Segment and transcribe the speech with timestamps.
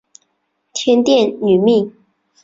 [0.73, 1.93] 天钿女命。